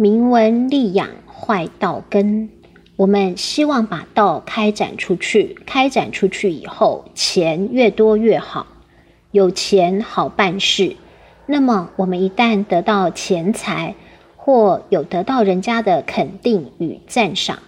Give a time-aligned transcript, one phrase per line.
[0.00, 2.50] 明文立养，坏道根。
[2.94, 8.68] 我们希望把道开展出去，开展出去以后，钱越多越好，
[9.32, 10.94] 有钱好办事。
[11.46, 13.96] 那么，我们一旦得到钱财，
[14.36, 17.58] 或有得到人家的肯定与赞赏，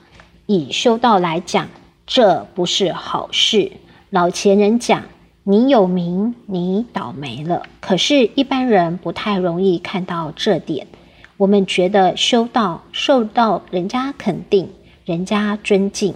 [0.47, 1.67] 以修道来讲，
[2.07, 3.73] 这不是好事。
[4.11, 5.03] 老前人讲。
[5.43, 7.63] 你有名，你倒霉了。
[7.81, 10.87] 可是，一般人不太容易看到这点。
[11.41, 14.69] 我们觉得修道受到人家肯定、
[15.07, 16.15] 人家尊敬，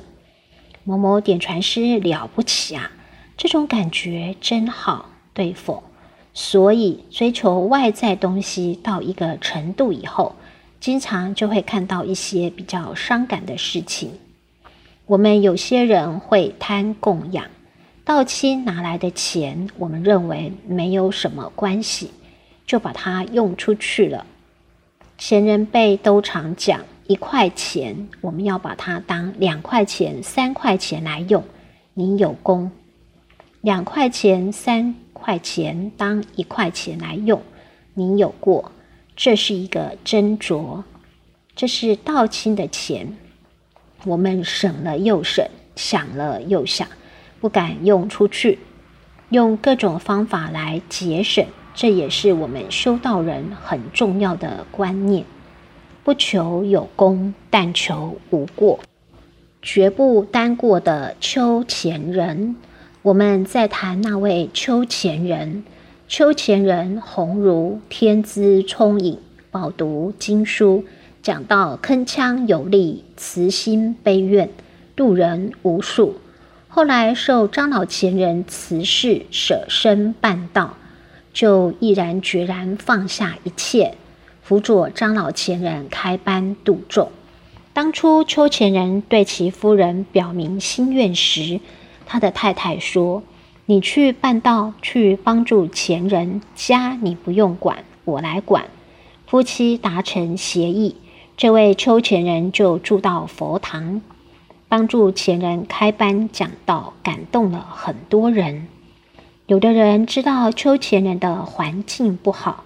[0.84, 2.90] 某某点传师了不起啊，
[3.34, 5.82] 这种感觉真好，对否？
[6.34, 10.34] 所以，追求外在东西到一个程度以后，
[10.78, 14.10] 经常就会看到一些比较伤感的事情。
[15.06, 17.46] 我们有些人会贪供养。
[18.04, 22.10] 到期拿来的钱，我们认为没有什么关系，
[22.66, 24.26] 就把它用出去了。
[25.26, 31.42] 前人辈都常讲，一块钱我们要把它当两块钱、三块钱来用。
[31.94, 32.70] 你有功，
[33.62, 37.40] 两块钱、三块钱当一块钱来用，
[37.94, 38.70] 你有过。
[39.16, 40.82] 这是一个斟酌，
[41.56, 43.16] 这是道亲的钱，
[44.04, 46.86] 我们省了又省，想了又想。
[47.40, 48.58] 不敢用出去，
[49.30, 55.24] 用各种方法来节省，这也是我们修道人很重要的观念。
[56.04, 58.78] 不求有功，但求无过，
[59.60, 62.56] 绝不单过的秋前人。
[63.02, 65.64] 我们在谈那位秋前人，
[66.06, 69.18] 秋前人鸿儒，天资聪颖，
[69.50, 70.84] 饱读经书，
[71.22, 74.50] 讲到铿锵有力，慈心悲愿，
[74.94, 76.16] 度人无数。
[76.68, 80.76] 后来受张老前人辞世，舍身办道，
[81.34, 83.96] 就毅然决然放下一切，
[84.40, 87.10] 辅佐张老前人开班度众。
[87.72, 91.60] 当初邱前人对其夫人表明心愿时，
[92.06, 93.24] 他的太太说
[93.66, 98.66] ：“你去办道，去帮助前人家，你不用管，我来管。”
[99.26, 100.94] 夫妻达成协议，
[101.36, 104.00] 这位邱前人就住到佛堂。
[104.68, 108.68] 帮助前人开班讲道，感动了很多人。
[109.46, 112.64] 有的人知道秋前人的环境不好，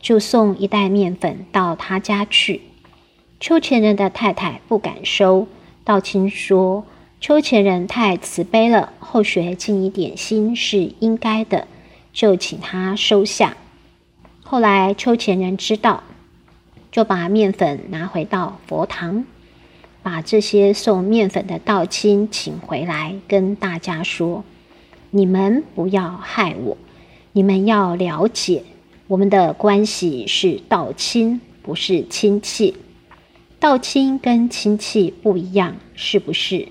[0.00, 2.62] 就送一袋面粉到他家去。
[3.40, 5.46] 秋前人的太太不敢收，
[5.84, 6.86] 道清说
[7.20, 11.68] 秋前人太慈悲了，后学尽一点心是应该的，
[12.14, 13.58] 就请他收下。
[14.42, 16.02] 后来秋前人知道，
[16.90, 19.26] 就把面粉拿回到佛堂。
[20.02, 24.44] 把这些送面粉的道亲请回来，跟大家说
[25.16, 26.76] ：“你们不要害我，
[27.30, 28.64] 你们要了解，
[29.06, 32.74] 我们的关系是道亲，不是亲戚。
[33.60, 36.66] 道亲跟亲戚不一样，是不是？”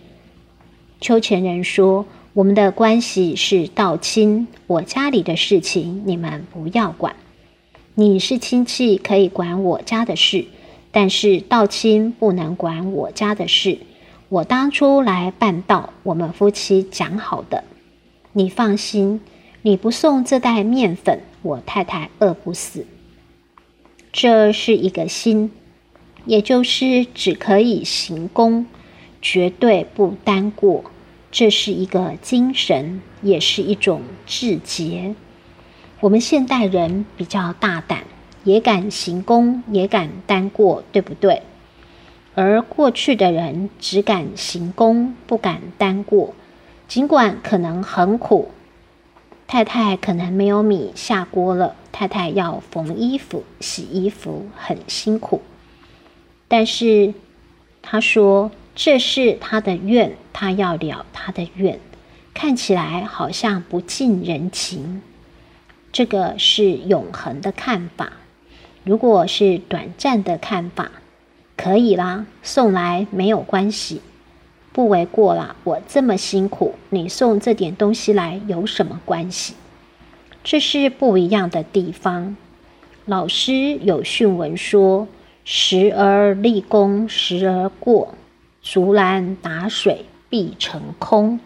[0.99, 2.05] 秋前人说
[2.35, 7.15] ：“我们的关系是道亲，我家里的事情你们不要管。
[7.95, 10.43] 你是亲戚，可以管我家的事。”
[10.91, 13.77] 但是道亲不能管我家的事，
[14.27, 17.63] 我当初来办道，我们夫妻讲好的。
[18.33, 19.21] 你放心，
[19.61, 22.85] 你不送这袋面粉，我太太饿不死。
[24.11, 25.51] 这是一个心，
[26.25, 28.65] 也就是只可以行功，
[29.21, 30.83] 绝对不单过。
[31.31, 35.15] 这是一个精神，也是一种志节。
[35.99, 38.03] 我们现代人比较大胆。
[38.45, 41.43] 也敢行功，也敢担过，对不对？
[42.35, 46.33] 而过去的人只敢行功，不敢担过，
[46.93, 48.51] 尽管可能很苦。
[49.47, 55.41] 太太可能没有米下锅了，太太要缝衣服、洗衣服，很辛苦。
[56.47, 57.15] 但是
[57.81, 61.79] 他说这是他的愿，他要了他的愿，
[62.35, 65.01] 看起来好像不近人情。
[65.91, 68.13] 这个是永恒的看法。
[68.83, 70.91] 如果是短暂的看法，
[71.57, 73.99] 可以啦，送来没有关系，
[74.73, 75.55] 不为过啦。
[75.63, 79.53] 我这么辛苦，你送这点东西来有什么关系？
[80.43, 82.35] 这是不一样的地方。
[83.05, 85.07] 老师有训文说
[85.45, 88.15] ：“时而立功，时而过，
[88.61, 91.39] 竹篮打水必成空。”